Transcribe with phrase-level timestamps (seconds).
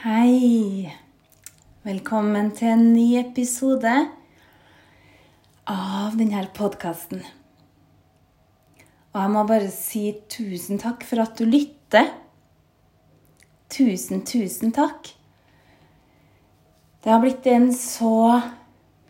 [0.00, 0.88] Hei.
[1.84, 3.90] Velkommen til en ny episode
[5.68, 7.20] av denne podkasten.
[9.12, 12.08] Og jeg må bare si tusen takk for at du lytter.
[13.68, 15.12] Tusen, tusen takk.
[17.04, 18.40] Det har blitt en så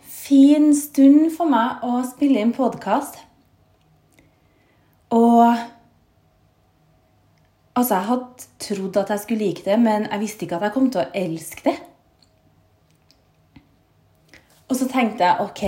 [0.02, 3.22] fin stund for meg å spille inn podkast.
[5.14, 5.54] Og
[7.76, 10.74] Altså, jeg hadde trodd at jeg skulle like det, men jeg visste ikke at jeg
[10.74, 11.76] kom til å elske det.
[14.70, 15.62] Og så tenkte jeg OK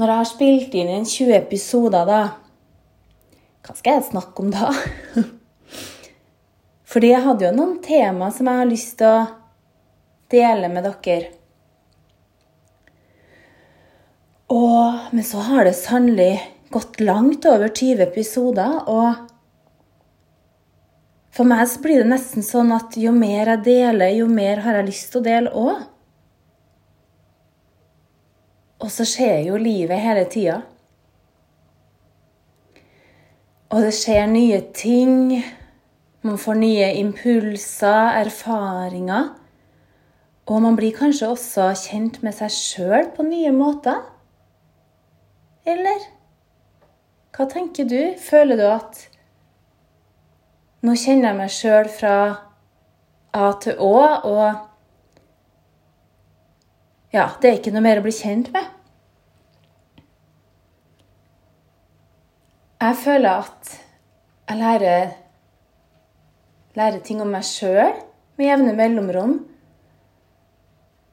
[0.00, 2.22] Når jeg har spilt inn en 20 episoder, da
[3.62, 4.72] Hva skal jeg snakke om da?
[6.92, 9.20] Fordi jeg hadde jo noen tema som jeg har lyst til å
[10.32, 11.30] dele med dere.
[14.52, 16.34] Og, men så har det sannelig
[16.72, 18.82] gått langt over 20 episoder.
[18.92, 19.31] og
[21.32, 24.76] for meg så blir det nesten sånn at jo mer jeg deler, jo mer har
[24.80, 25.80] jeg lyst til å dele òg.
[28.82, 30.58] Og så skjer jo livet hele tida.
[33.72, 35.38] Og det skjer nye ting.
[36.26, 39.30] Man får nye impulser, erfaringer.
[40.50, 44.02] Og man blir kanskje også kjent med seg sjøl på nye måter.
[45.64, 46.04] Eller?
[47.32, 48.00] Hva tenker du?
[48.20, 49.06] Føler du at
[50.82, 52.14] nå kjenner jeg meg sjøl fra
[53.32, 53.96] A til Å,
[54.28, 54.48] og
[57.14, 58.66] ja, det er ikke noe mer å bli kjent med.
[62.82, 63.74] Jeg føler at
[64.50, 65.12] jeg lærer,
[66.74, 67.94] lærer ting om meg sjøl
[68.40, 69.38] med jevne mellomrom.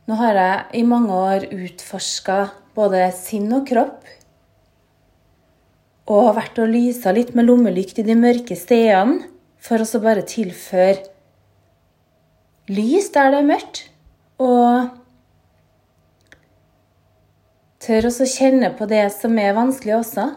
[0.09, 2.39] Nå har jeg i mange år utforska
[2.75, 4.01] både sinn og kropp.
[6.09, 11.03] Og vært og lysa litt med lommelykt i de mørke stedene for å bare tilføre
[12.69, 13.81] lys der det er mørkt.
[14.39, 14.89] Og
[17.83, 20.27] tør også kjenne på det som er vanskelig også.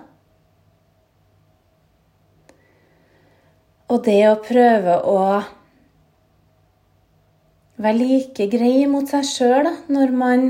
[3.92, 5.19] Og det å prøve å
[7.82, 10.47] være like grei mot seg sjøl når man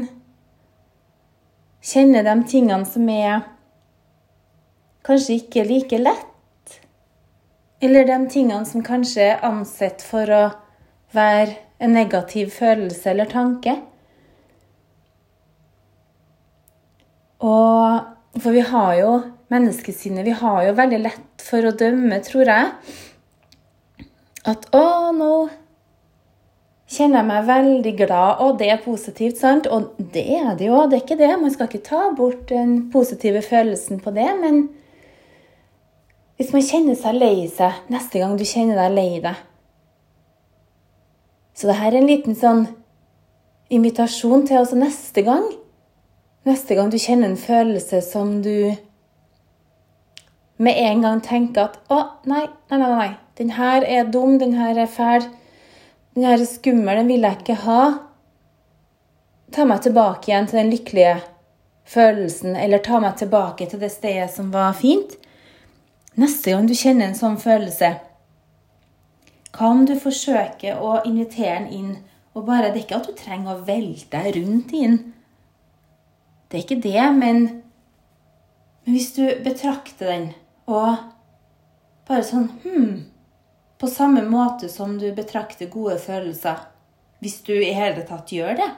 [1.82, 3.48] kjenner de tingene som er
[5.06, 6.31] kanskje ikke like lett.
[7.82, 10.42] Eller de tingene som kanskje er ansett for å
[11.14, 13.76] være en negativ følelse eller tanke.
[17.42, 18.10] Og
[18.40, 19.08] For vi har jo
[19.52, 22.70] menneskesinnet Vi har jo veldig lett for å dømme, tror jeg.
[24.48, 25.50] At 'Å, nå
[26.88, 29.66] kjenner jeg meg veldig glad', og det er positivt, sant?
[29.66, 31.40] Og det er det jo, det er ikke det.
[31.40, 34.30] Man skal ikke ta bort den positive følelsen på det.
[34.40, 34.68] men
[36.36, 39.42] hvis man kjenner seg lei seg neste gang du kjenner deg lei deg
[41.54, 42.64] Så det her er en liten sånn
[43.72, 45.44] invitasjon til også neste gang.
[46.48, 48.72] Neste gang du kjenner en følelse som du
[50.62, 53.10] med en gang tenker at 'Å, nei, nei, nei, nei.
[53.38, 55.28] Den her er dum, den her er fæl,
[56.14, 57.98] den her er skummel, den vil jeg ikke ha'.
[59.52, 61.22] Ta meg tilbake igjen til den lykkelige
[61.84, 65.16] følelsen, eller ta meg tilbake til det stedet som var fint.
[66.20, 67.94] Neste gang du kjenner en sånn følelse,
[69.52, 71.92] hva om du forsøker å invitere den inn
[72.32, 74.94] og bare Det er ikke at du trenger å velte deg rundt inn.
[76.48, 77.42] Det er ikke det, men,
[78.84, 80.24] men hvis du betrakter den
[80.64, 80.96] og
[82.08, 83.08] bare sånn Hm.
[83.76, 86.60] På samme måte som du betrakter gode følelser.
[87.20, 88.68] Hvis du i hele tatt gjør det.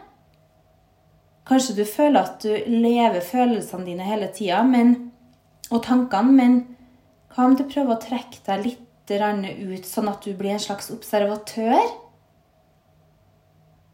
[1.44, 4.62] Kanskje du føler at du lever følelsene dine hele tida
[5.70, 6.73] og tankene, men
[7.34, 8.80] hva om du prøver å trekke deg litt
[9.10, 11.82] ut, sånn at du blir en slags observatør?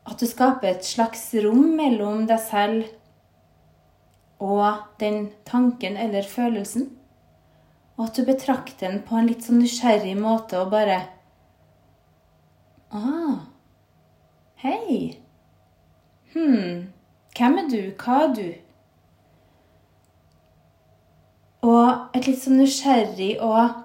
[0.06, 2.84] At du skaper et slags rom mellom deg selv
[4.40, 6.90] og den tanken eller følelsen?
[7.96, 11.00] Og at du betrakter den på en litt sånn nysgjerrig måte og bare
[12.92, 13.46] Ah,
[14.62, 15.20] hei.
[16.32, 16.88] Hm,
[17.36, 17.82] hvem er du?
[18.00, 18.48] Hva er du?
[21.66, 23.82] Og et litt sånn nysgjerrig og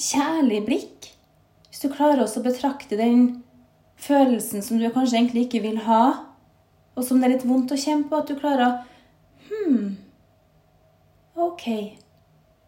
[0.00, 1.10] kjærlig blikk.
[1.68, 3.42] Hvis du klarer også å betrakte den
[4.00, 6.04] følelsen som du kanskje egentlig ikke vil ha,
[6.96, 8.72] og som det er litt vondt å kjenne på, at du klarer å
[9.50, 9.96] Hm,
[11.34, 11.64] OK,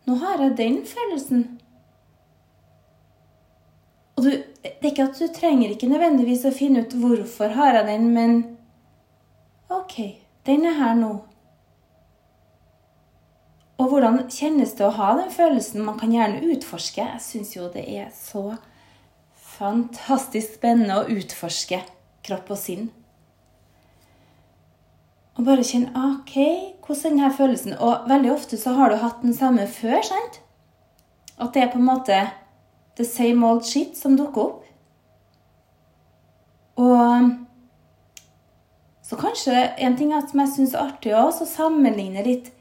[0.08, 1.44] nå har jeg den følelsen.
[4.16, 4.30] Og du,
[4.62, 8.08] det er ikke at du trenger ikke nødvendigvis å finne ut hvorfor har jeg den,
[8.16, 8.34] men
[9.70, 9.94] OK,
[10.48, 11.12] den er her nå.
[13.82, 15.82] Og hvordan kjennes det å ha den følelsen?
[15.82, 17.02] Man kan gjerne utforske.
[17.02, 18.52] Jeg syns jo det er så
[19.56, 21.80] fantastisk spennende å utforske
[22.22, 22.92] kropp og sinn.
[25.34, 26.36] Og bare kjenne OK,
[26.84, 30.42] hvordan denne følelsen Og veldig ofte så har du hatt den samme før, sant?
[31.40, 32.18] At det er på en måte
[33.00, 34.58] the same old shit som dukker opp.
[36.78, 37.32] Og
[39.02, 42.52] så kanskje en ting som jeg syns er artig også, å sammenligne litt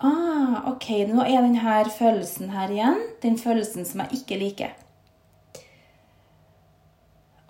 [0.00, 3.00] Ah, OK, nå er denne følelsen her igjen.
[3.20, 4.72] Den følelsen som jeg ikke liker.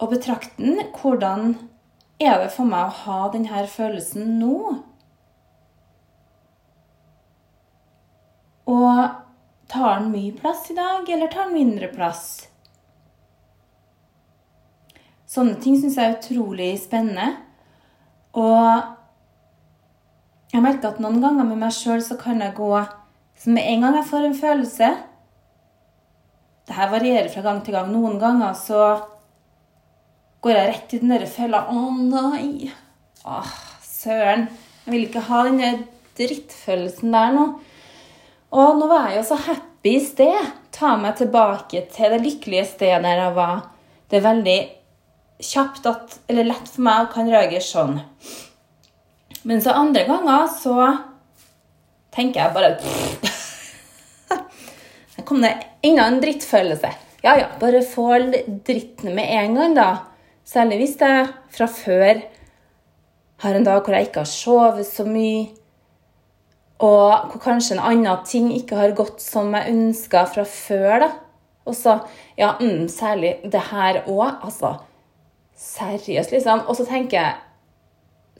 [0.00, 0.81] Og betrakt den.
[0.97, 1.55] Hvordan
[2.19, 4.56] er det for meg å ha denne følelsen nå?
[8.70, 9.00] Og
[9.70, 12.25] tar den mye plass i dag, eller tar den mindre plass?
[15.31, 17.37] Sånne ting syns jeg er utrolig spennende.
[18.35, 18.96] Og
[20.50, 22.70] jeg merker at noen ganger med meg sjøl så kan jeg gå
[23.38, 24.88] Så med en gang jeg får en følelse
[26.67, 27.91] Det her varierer fra gang til gang.
[27.91, 28.82] Noen ganger så
[30.43, 31.64] går jeg rett i den derre fella.
[31.67, 32.70] Å nei!
[33.26, 34.47] Åh, søren.
[34.85, 35.82] Jeg vil ikke ha den
[36.19, 37.46] drittfølelsen der nå.
[38.55, 40.53] Og nå var jeg jo så happy i sted.
[40.75, 43.67] Ta meg tilbake til det lykkelige stedet der jeg var.
[44.06, 44.58] Det er veldig
[45.50, 47.99] kjapt at, eller lett for meg å kan reagere sånn.
[49.43, 50.75] Men så andre ganger så
[52.15, 52.77] tenker jeg bare
[55.17, 55.55] Der kom det
[55.85, 56.91] enda en drittfølelse.
[57.25, 58.09] Ja ja, bare få
[58.67, 59.89] dritten med en gang, da.
[60.45, 62.23] Særlig hvis jeg fra før
[63.41, 65.49] har en dag hvor jeg ikke har sovet så mye,
[66.81, 71.11] og hvor kanskje en annen ting ikke har gått som jeg ønska fra før, da.
[71.69, 72.01] Og så
[72.41, 74.39] Ja, mm, særlig det her òg.
[74.45, 74.79] Altså,
[75.57, 76.63] seriøst, liksom.
[76.67, 77.35] Og så tenker jeg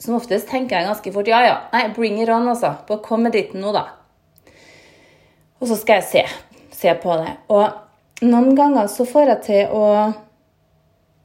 [0.01, 2.73] som oftest tenker jeg ganske fort ja, ja, nei, bring it on, altså.
[2.87, 3.85] Bare kom med dritten nå, da.
[5.61, 6.23] Og så skal jeg se,
[6.73, 7.35] se på det.
[7.53, 9.85] Og noen ganger så får jeg til å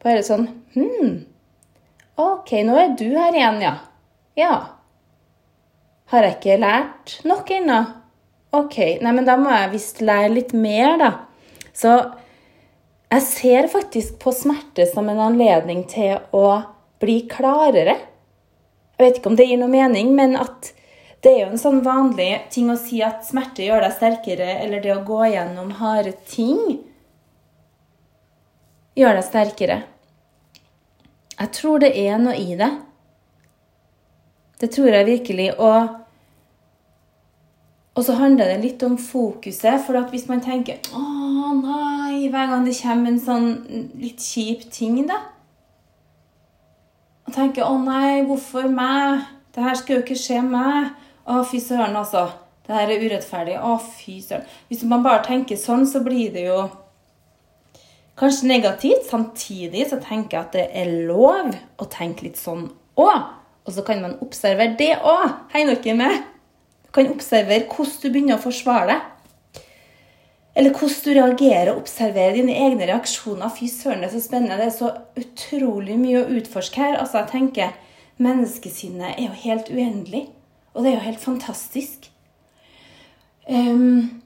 [0.04, 0.46] bare sånn
[0.76, 1.22] Hm,
[2.20, 3.76] OK, nå er du her igjen, ja.
[4.36, 4.56] Ja.
[6.12, 7.78] Har jeg ikke lært nok ennå?
[8.56, 11.10] OK, nei, men da må jeg visst lære litt mer, da.
[11.76, 11.96] Så
[13.12, 16.46] jeg ser faktisk på smerte som en anledning til å
[17.02, 17.96] bli klarere.
[18.96, 20.72] Jeg vet ikke om det gir noe mening, men at
[21.24, 24.80] det er jo en sånn vanlig ting å si at smerte gjør deg sterkere, eller
[24.84, 26.78] det å gå gjennom harde ting
[28.96, 29.78] gjør deg sterkere.
[31.36, 32.70] Jeg tror det er noe i det.
[34.56, 35.50] Det tror jeg virkelig.
[35.60, 35.96] Og,
[37.92, 39.82] og så handler det litt om fokuset.
[39.84, 43.50] For hvis man tenker 'Å nei', hver gang det kommer en sånn
[44.00, 45.20] litt kjip ting, da
[47.36, 49.26] tenker 'Å nei, hvorfor meg?
[49.54, 50.90] Det her skal jo ikke skje meg.'
[51.26, 52.28] Å, fy søren, altså.
[52.66, 53.56] Det her er urettferdig.
[53.58, 54.46] Å, fy søren.
[54.68, 56.68] Hvis man bare tenker sånn, så blir det jo
[58.18, 59.08] kanskje negativt.
[59.10, 61.52] Samtidig så tenker jeg at det er lov
[61.82, 62.68] å tenke litt sånn
[62.98, 63.26] òg.
[63.66, 65.50] Og så kan man observere det òg.
[65.54, 66.24] Henger dere med?
[66.86, 69.12] Du kan observere hvordan du begynner å forsvare deg.
[70.56, 73.52] Eller hvordan du reagerer og observerer dine egne reaksjoner.
[73.52, 74.56] Fy søren, det er så spennende.
[74.56, 76.96] Det er så utrolig mye å utforske her.
[77.00, 77.74] Altså, jeg tenker
[78.16, 80.22] Menneskesinnet er jo helt uendelig.
[80.72, 82.08] Og det er jo helt fantastisk.
[83.48, 84.22] Um,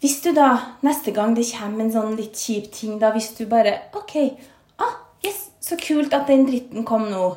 [0.00, 3.44] hvis du da neste gang det kommer en sånn litt kjip ting, da hvis du
[3.50, 4.16] bare OK,
[4.82, 7.28] ah, yes, så kult at den dritten kom nå.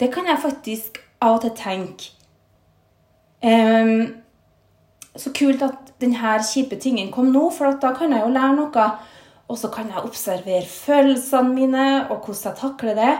[0.00, 2.10] Det kan jeg faktisk av og til tenke.
[3.42, 4.21] Um,
[5.18, 8.86] så kult at denne kjipe tingen kom nå, for da kan jeg jo lære noe.
[9.52, 13.14] Og så kan jeg observere følelsene mine, og hvordan jeg takler det.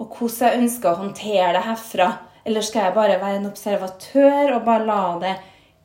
[0.00, 2.08] Og hvordan jeg ønsker å håndtere det herfra.
[2.46, 5.34] Eller skal jeg bare være en observatør og bare la det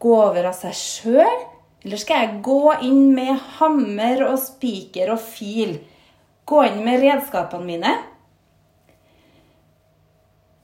[0.01, 1.41] gå over av seg sjøl?
[1.81, 5.79] Eller skal jeg gå inn med hammer og spiker og fil?
[6.45, 7.95] Gå inn med redskapene mine?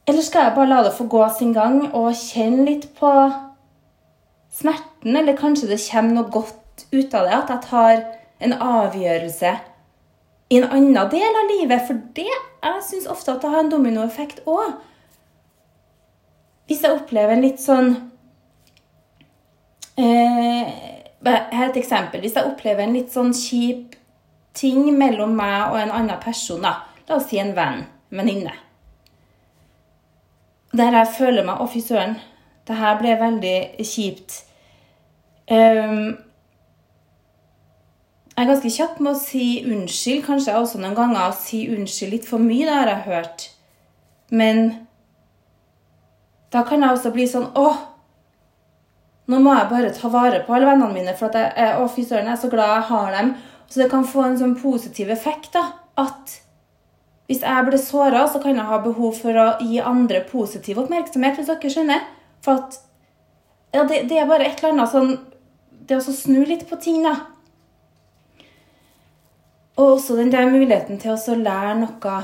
[0.08, 3.12] Eller skal jeg bare la det få gå sin gang og kjenne litt på
[4.58, 7.38] smerten, eller kanskje det kommer noe godt ut av det.
[7.38, 8.04] At jeg tar
[8.44, 9.56] en avgjørelse
[10.50, 11.88] i en annen del av livet.
[11.88, 14.78] For det jeg syns ofte at det har en dominoeffekt òg.
[16.68, 17.94] Hvis jeg opplever en litt sånn
[19.96, 20.72] eh,
[21.24, 22.22] Her er et eksempel.
[22.24, 23.96] Hvis jeg opplever en litt sånn kjip
[24.58, 26.80] ting mellom meg og en annen person, da.
[27.08, 28.56] la oss si en venn, venninne,
[30.74, 32.18] der jeg føler meg Å, fy søren,
[32.68, 34.42] det her ble veldig kjipt.
[35.48, 36.18] Um,
[38.38, 40.26] jeg er ganske kjapp med å si unnskyld.
[40.28, 42.66] Kanskje jeg også noen ganger si unnskyld litt for mye.
[42.68, 43.46] Det har jeg hørt.
[44.30, 44.66] Men
[46.54, 47.68] da kan jeg også bli sånn Å,
[49.28, 51.16] nå må jeg bare ta vare på alle vennene mine.
[51.18, 53.32] For jeg, å, fy søren, jeg er så glad jeg har dem.
[53.68, 55.50] Så det kan få en sånn positiv effekt.
[55.56, 55.66] da,
[56.00, 56.38] At
[57.28, 61.36] hvis jeg blir såra, så kan jeg ha behov for å gi andre positiv oppmerksomhet.
[61.36, 62.06] hvis dere skjønner.
[62.46, 62.78] For at
[63.74, 65.18] ja, det, det, er bare et eller annet sånn
[65.88, 67.16] Det å snu litt på ting, da.
[69.78, 72.18] Og også den der muligheten til å lære noe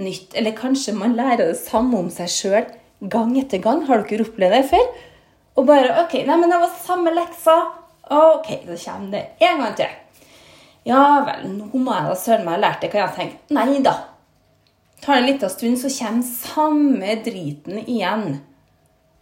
[0.00, 0.32] nytt.
[0.34, 2.64] Eller kanskje man lærer det samme om seg sjøl
[3.12, 3.84] gang etter gang.
[3.86, 4.88] Har dere opplevd det før?
[5.56, 7.56] Og bare OK, nei, men det var samme leksa.
[8.16, 9.94] OK, så kommer det en gang til.
[10.86, 13.54] Ja vel, nå må jeg da søren meg ha lært det, kan jeg tenke.
[13.56, 13.94] Nei da.
[15.02, 18.26] Tar det en liten stund, så kommer samme driten igjen.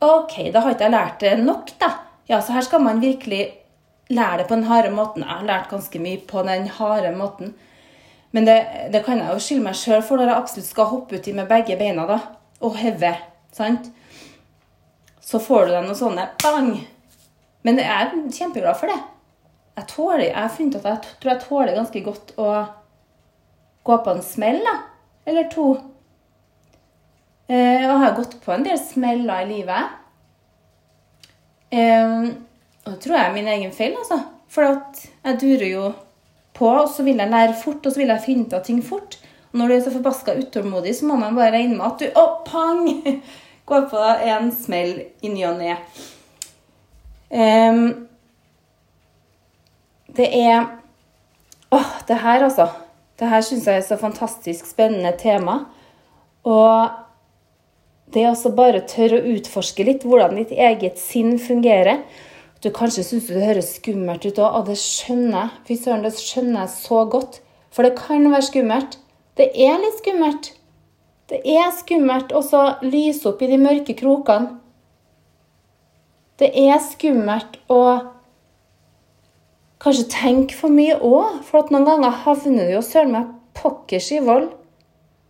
[0.04, 1.92] OK, da har ikke jeg lært det nok, da.
[2.30, 3.42] Ja, så her skal man virkelig
[4.08, 5.24] lære det på den harde måten.
[5.24, 7.54] Jeg har lært ganske mye på den harde måten.
[8.34, 8.58] Men det,
[8.92, 11.50] det kan jeg jo skylde meg sjøl for når jeg absolutt skal hoppe uti med
[11.50, 12.18] begge beina da,
[12.64, 13.14] og heve.
[13.54, 13.90] Sant?
[15.22, 16.72] Så får du deg noen sånne bang.
[17.64, 19.00] Men jeg er kjempeglad for det
[19.74, 22.48] jeg, tåler, jeg har funnet at jeg tror jeg tåler ganske godt å
[23.84, 24.74] gå på en smell, da.
[25.28, 25.66] Eller to.
[27.48, 29.96] Eh, og har gått på en del smeller i livet.
[31.74, 32.32] Eh,
[32.84, 34.20] og det tror jeg er min egen feil, altså.
[34.54, 34.66] For
[35.24, 35.84] jeg durer jo
[36.54, 38.82] på, og så vil jeg lære fort, og så vil jeg finne ut av ting
[38.84, 39.18] fort.
[39.52, 42.20] Og når du er så forbaska utålmodig, så må man bare regne med at du
[42.20, 42.88] Å, pang!
[43.68, 45.76] Går på en smell i ny og ne.
[47.32, 48.08] Um,
[50.16, 50.66] det er
[51.74, 52.68] Åh, det her, altså.
[53.18, 55.56] Det her syns jeg er så fantastisk spennende tema.
[56.44, 57.03] Og
[58.14, 62.04] det er altså bare tørre å utforske litt hvordan ditt eget sinn fungerer.
[62.62, 65.64] Du kanskje syns det høres skummelt ut òg, og det skjønner jeg.
[65.66, 67.40] Fy søren, det skjønner jeg så godt.
[67.74, 68.98] For det kan være skummelt.
[69.34, 70.52] Det er litt skummelt.
[71.28, 72.42] Det er skummelt å
[72.86, 74.60] lyse opp i de mørke krokene.
[76.38, 77.82] Det er skummelt å
[79.82, 81.42] kanskje tenke for mye òg.
[81.46, 84.52] For noen ganger havner du jo søren meg pokkers i vold.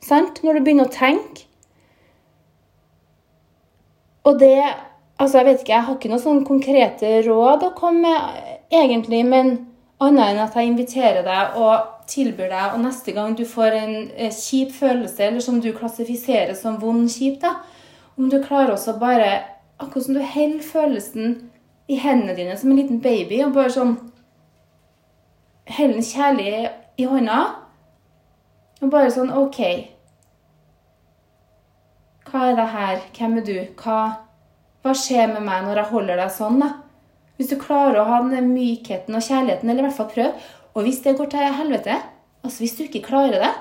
[0.04, 0.44] Sant?
[0.44, 1.48] Når du begynner å tenke.
[4.24, 4.58] Og det
[5.14, 9.20] Altså, jeg vet ikke, jeg har ikke noen sånn konkrete råd å komme med, egentlig,
[9.22, 9.52] men
[10.02, 13.94] annet enn at jeg inviterer deg og tilbyr deg, og neste gang du får en
[14.10, 17.52] eh, kjip følelse, eller som du klassifiserer som vond kjip, da,
[18.18, 19.32] om du klarer også bare
[19.74, 21.32] Akkurat som du holder følelsen
[21.90, 23.96] i hendene dine som en liten baby, og bare sånn
[25.66, 26.52] holder den kjærlig
[27.02, 27.40] i hånda.
[28.84, 29.58] Og bare sånn OK.
[32.34, 33.02] Hva er det her?
[33.14, 33.58] Hvem er du?
[33.78, 33.98] Hva,
[34.82, 36.56] hva skjer med meg når jeg holder deg sånn?
[36.58, 36.70] da?
[37.38, 40.82] Hvis du klarer å ha den mykheten og kjærligheten, eller i hvert fall prøv Og
[40.82, 41.94] hvis det går til helvete,
[42.42, 43.52] altså hvis du ikke klarer det,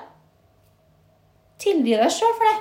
[1.61, 2.55] tilgi deg sjøl for det.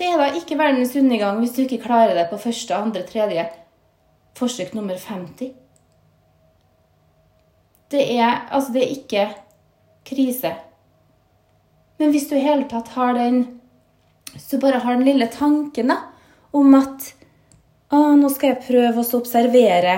[0.00, 3.44] Det er da ikke verdens undergang hvis du ikke klarer det på første, andre, tredje
[4.40, 5.52] forsøk nummer 50.
[7.92, 9.26] Det er, altså det er ikke
[10.08, 10.54] krise.
[12.00, 13.55] Men hvis du i hele tatt har den
[14.50, 16.00] Du bare har den lille tanken da,
[16.56, 17.12] om at
[17.92, 19.96] å, nå skal jeg prøve å observere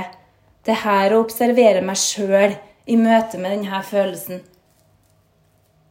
[0.69, 2.55] det her og observere meg sjøl
[2.89, 4.43] i møte med denne følelsen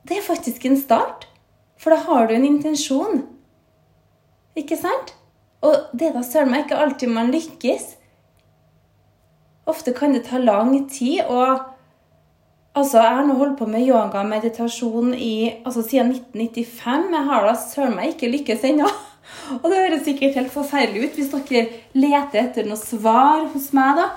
[0.08, 1.28] Det er faktisk en start.
[1.78, 3.20] For da har du en intensjon.
[4.58, 5.14] Ikke sant?
[5.62, 7.90] Og det er da søren meg ikke alltid man lykkes.
[9.68, 11.26] Ofte kan det ta lang tid.
[11.28, 11.77] og
[12.78, 17.08] Altså, Jeg har nå holdt på med yoga og meditasjon i, altså, siden 1995.
[17.16, 18.90] Jeg har da søren meg ikke lykkes ennå.
[19.62, 21.64] Og det høres sikkert helt forferdelig ut hvis dere
[21.98, 24.08] leter etter noe svar hos meg, da.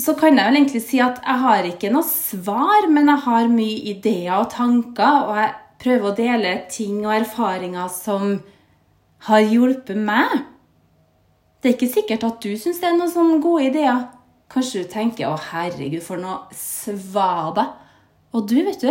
[0.00, 3.50] Så kan jeg vel egentlig si at jeg har ikke noe svar, men jeg har
[3.52, 5.50] mye ideer og tanker, og jeg
[5.80, 8.38] prøver å dele ting og erfaringer som
[9.28, 10.40] har hjulpet meg.
[11.60, 14.08] Det er ikke sikkert at du syns det er noen sånne gode ideer.
[14.50, 17.72] Kanskje du tenker 'Å, herregud, for noe svada'.
[18.34, 18.90] Og du, vet du,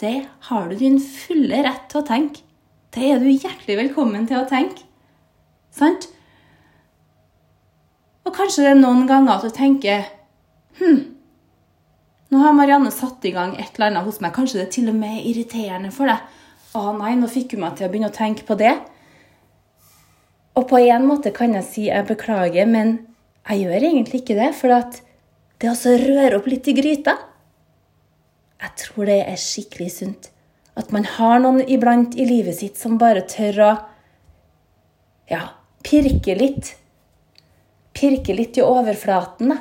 [0.00, 2.42] det har du din fulle rett til å tenke.
[2.94, 4.82] Det er du hjertelig velkommen til å tenke.
[5.70, 6.08] Sant?
[8.26, 10.06] Og kanskje det er noen ganger at du tenker
[10.76, 11.16] Hm,
[12.28, 14.34] nå har Marianne satt i gang et eller annet hos meg.
[14.36, 16.20] Kanskje det er til og med irriterende for deg.
[16.76, 18.74] Å nei, nå fikk hun meg til å begynne å tenke på det.
[20.56, 22.98] Og på en måte kan jeg si jeg beklager, men
[23.46, 24.72] jeg gjør egentlig ikke det, for
[25.62, 27.14] det å røre opp litt i gryta
[28.60, 30.30] Jeg tror det er skikkelig sunt.
[30.76, 33.70] At man har noen iblant i livet sitt som bare tør å
[35.30, 35.42] ja,
[35.86, 36.74] pirke litt.
[37.96, 39.58] Pirke litt i overflaten, da.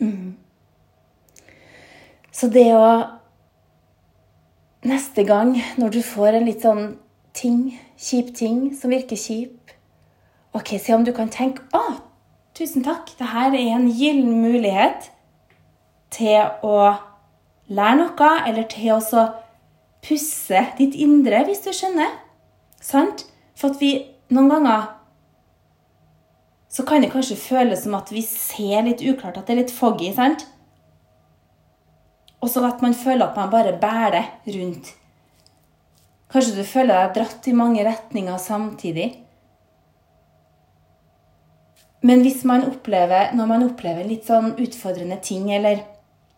[0.00, 0.36] Mm.
[2.32, 2.90] Så det å
[4.80, 6.94] Neste gang når du får en litt sånn
[7.36, 9.59] ting, kjip ting som virker kjip
[10.56, 12.00] Ok, se om du kan tenke ah,
[12.58, 13.12] tusen takk.
[13.18, 15.10] Dette er en gyllen mulighet
[16.10, 16.96] til å
[17.70, 19.26] lære noe, eller til å
[20.02, 22.16] pusse ditt indre, hvis du skjønner.
[22.82, 23.28] Sant?
[23.54, 23.92] For at vi
[24.32, 24.88] noen ganger
[26.70, 29.74] så kan det kanskje føles som at vi ser litt uklart, at det er litt
[29.74, 30.12] foggy.
[30.14, 30.46] sant?
[32.40, 34.94] Og så at man føler at man bare bærer rundt.
[36.30, 39.08] Kanskje du føler deg dratt i mange retninger samtidig.
[42.00, 45.82] Men hvis man opplever, når man opplever litt sånn utfordrende ting, eller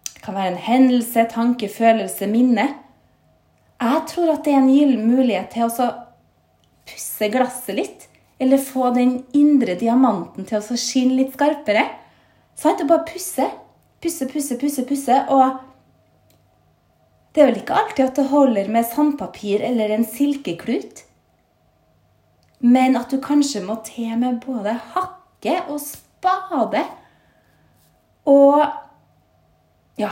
[0.08, 2.68] det kan være en hendelse, tanke, følelse, minne
[3.82, 5.88] Jeg tror at det er en gyllen mulighet til å
[6.86, 8.06] pusse glasset litt.
[8.42, 11.84] Eller få den indre diamanten til å skinne litt skarpere.
[12.58, 12.82] Sant?
[12.82, 13.46] Og bare pusse.
[14.02, 15.18] Pusse, pusse, pusse, pusse.
[15.34, 15.58] Og
[17.34, 21.04] det er vel ikke alltid at det holder med sandpapir eller en silkeklut.
[22.62, 24.74] Men at du kanskje må til med både
[25.42, 26.84] hakke og spade.
[28.26, 28.62] Og
[29.98, 30.10] ja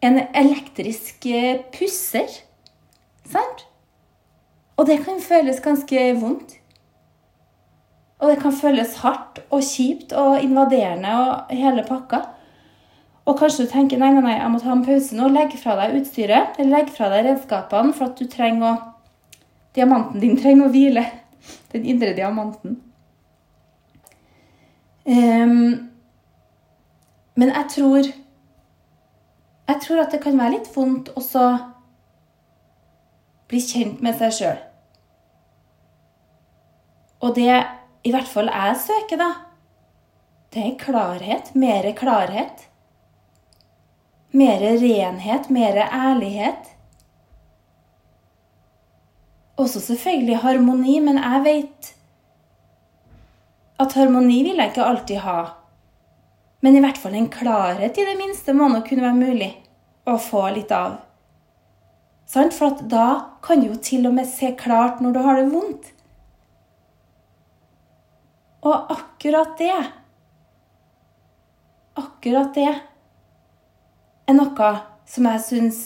[0.00, 2.28] en elektrisk eh, pusser.
[3.28, 3.66] Sant?
[4.76, 6.56] Og det kan føles ganske vondt.
[8.20, 12.22] Og det kan føles hardt og kjipt og invaderende og hele pakka.
[13.28, 15.28] Og kanskje du tenker nei, nei, nei, jeg må ta en pause nå.
[15.28, 18.78] Legg fra deg utstyret, eller legg fra deg redskapene, for at du trenger å
[19.70, 21.04] Diamanten din trenger å hvile.
[21.70, 22.80] Den indre diamanten.
[25.10, 25.90] Um,
[27.34, 28.04] men jeg tror
[29.68, 31.44] Jeg tror at det kan være litt vondt også
[33.50, 34.58] bli kjent med seg sjøl.
[37.26, 37.54] Og det
[38.06, 39.30] i hvert fall jeg søker, da,
[40.54, 41.52] det er klarhet.
[41.54, 42.66] Mer klarhet.
[44.30, 46.70] Mer renhet, mer ærlighet.
[49.58, 51.94] Også selvfølgelig harmoni, men jeg vet
[53.80, 55.38] at harmoni vil jeg ikke alltid ha.
[56.60, 59.50] Men i hvert fall en klarhet i det minste må nå kunne være mulig
[60.08, 60.98] å få litt av.
[62.30, 63.06] For da
[63.42, 65.88] kan du jo til og med se klart når du har det vondt.
[68.60, 69.78] Og akkurat det
[72.00, 72.68] Akkurat det
[74.30, 74.68] er noe
[75.10, 75.80] som jeg syns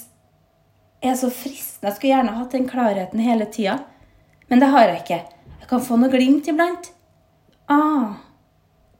[1.03, 1.89] er så fristende.
[1.89, 3.79] Jeg skulle gjerne hatt den klarheten hele tida,
[4.51, 5.21] men det har jeg ikke.
[5.63, 6.91] Jeg kan få noe glimt iblant.
[7.71, 8.21] Ah,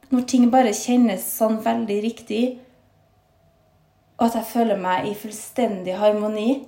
[0.09, 2.43] når ting bare kjennes sånn veldig riktig,
[4.15, 6.63] og at jeg føler meg i fullstendig harmoni.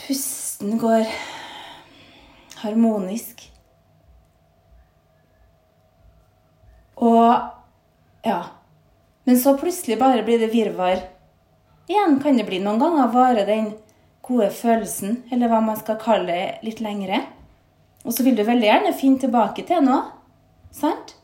[0.00, 1.06] Pusten går
[2.60, 3.46] harmonisk.
[7.00, 8.40] Og ja.
[9.24, 11.00] Men så plutselig bare blir det virvar.
[11.88, 13.72] Igjen kan det bli noen ganger vare den
[14.26, 17.24] gode følelsen, eller hva man skal kalle det, litt lengre.
[18.04, 20.19] Og så vil du veldig gjerne finne tilbake til noe.
[20.70, 21.16] Sant?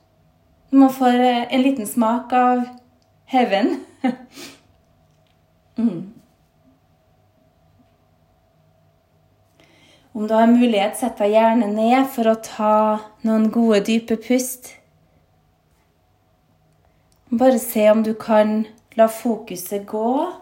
[0.70, 2.64] Man får eh, en liten smak av
[3.24, 3.84] heaven.
[5.76, 6.12] mm.
[10.12, 12.76] Om du har mulighet, sett deg gjerne ned for å ta
[13.26, 14.70] noen gode, dype pust.
[17.28, 18.62] Bare se om du kan
[18.96, 20.32] la fokuset gå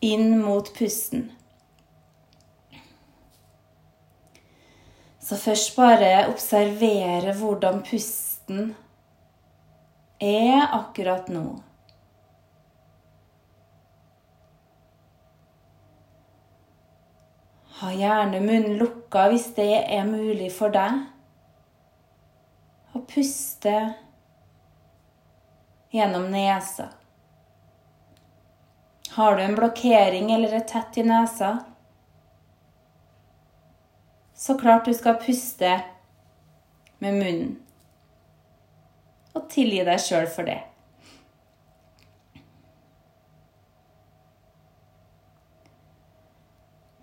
[0.00, 1.28] inn mot pusten.
[5.32, 8.74] Så først bare observere hvordan pusten
[10.20, 11.44] er akkurat nå.
[17.78, 21.00] Ha gjerne munnen lukka hvis det er mulig for deg.
[22.92, 23.76] Og puste
[25.96, 26.92] gjennom nesa.
[29.16, 31.56] Har du en blokkering eller et tett i nesa,
[34.42, 35.70] så klart du skal puste
[36.98, 37.50] med munnen.
[39.38, 40.58] Og tilgi deg sjøl for det.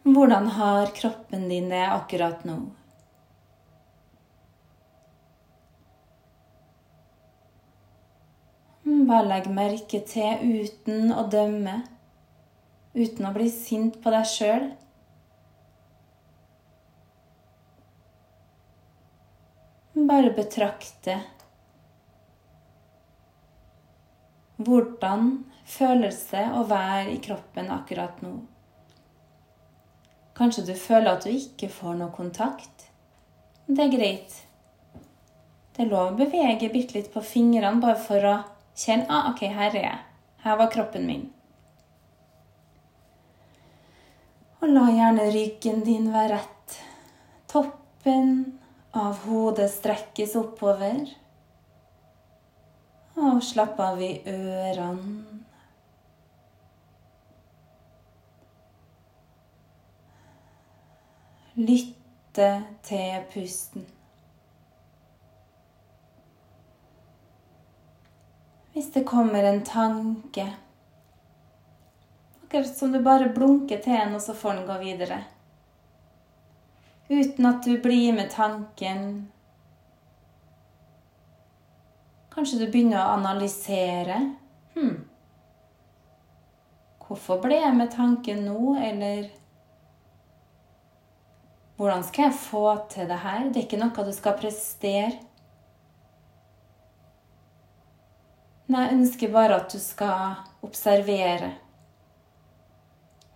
[0.04, 2.58] Hvordan har kroppen din det akkurat nå?
[9.10, 11.80] Bare legg merke til uten å dømme,
[13.00, 14.70] uten å bli sint på deg sjøl.
[20.10, 21.20] Bare betrakte
[24.58, 25.28] hvordan
[25.70, 28.32] føles det å være i kroppen akkurat nå.
[30.40, 32.88] Kanskje du føler at du ikke får noe kontakt.
[33.68, 34.38] Det er greit.
[35.76, 38.38] Det er lov å bevege bitte litt på fingrene bare for å
[38.80, 40.00] kjenne ah, OK, her er jeg.
[40.44, 41.28] Her var kroppen min.
[44.60, 46.80] Og la gjerne ryggen din være rett.
[47.52, 48.34] Toppen
[48.92, 51.04] av hodet strekkes oppover.
[53.20, 55.26] Og slapp av i ørene.
[61.60, 62.50] Lytte
[62.88, 63.88] til pusten.
[68.72, 70.46] Hvis det kommer en tanke
[72.50, 75.20] Akkurat som du bare blunker til en, og så får den gå videre.
[77.10, 79.32] Uten at du blir med tanken.
[82.30, 84.20] Kanskje du begynner å analysere.
[84.76, 84.94] Hm.
[87.08, 89.30] Hvorfor ble jeg med tanken nå, eller
[91.80, 93.46] Hvordan skal jeg få til det her?
[93.48, 95.14] Det er ikke noe du skal prestere.
[98.68, 101.54] Men jeg ønsker bare at du skal observere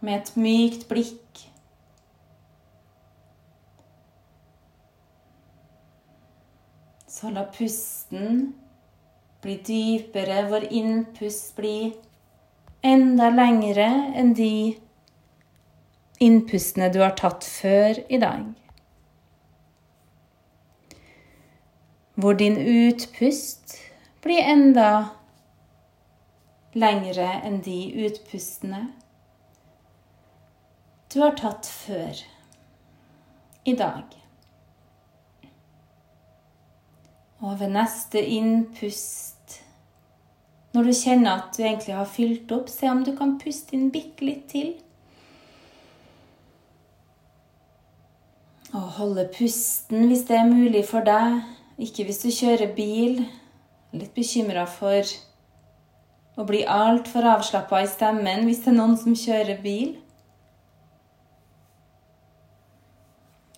[0.03, 1.22] med et mykt blikk.
[7.23, 8.53] Så la pusten
[9.41, 11.93] bli dypere, vår innpust bli
[12.83, 13.85] enda lengre
[14.19, 14.47] enn de
[16.19, 18.49] innpustene du har tatt før i dag.
[22.19, 23.77] Hvor din utpust
[24.25, 24.89] blir enda
[26.75, 27.77] lengre enn de
[28.09, 28.81] utpustene
[31.15, 32.25] du har tatt før
[33.63, 34.22] i dag.
[37.43, 39.57] Og ved neste innpust,
[40.73, 43.89] når du kjenner at du egentlig har fylt opp, se om du kan puste inn
[43.91, 44.69] bitte litt til.
[48.73, 51.43] Og holde pusten hvis det er mulig for deg,
[51.83, 53.19] ikke hvis du kjører bil.
[53.93, 55.05] Litt bekymra for
[56.39, 59.91] å bli altfor avslappa i stemmen hvis det er noen som kjører bil.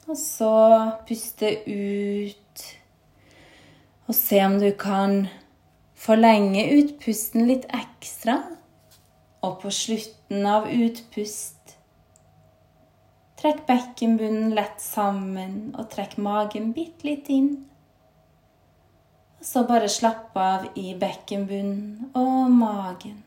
[0.10, 0.56] Og så
[1.08, 2.65] puste ut.
[4.06, 5.26] Og se om du kan
[5.98, 8.38] forlenge utpusten litt ekstra.
[9.46, 11.56] Og på slutten av utpust
[13.36, 17.50] Trekk bekkenbunnen lett sammen, og trekk magen bitte litt inn.
[19.38, 23.20] Og Så bare slapp av i bekkenbunnen og magen.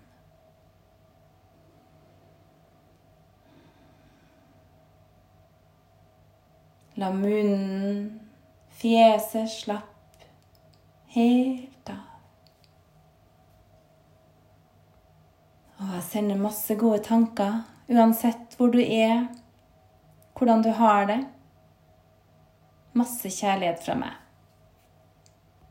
[6.99, 8.19] La munnen,
[8.81, 9.98] fjeset slapp
[11.14, 12.05] helt av.
[15.79, 19.29] Og jeg sender masse gode tanker, uansett hvor du er,
[20.38, 21.21] hvordan du har det.
[22.99, 24.28] Masse kjærlighet fra meg.